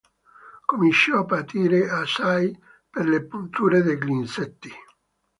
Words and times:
Cominciò 0.65 1.19
a 1.19 1.25
patire 1.25 1.87
assai 1.87 2.57
per 2.89 3.05
le 3.07 3.23
punture 3.27 3.83
degli 3.83 4.09
insetti. 4.09 4.71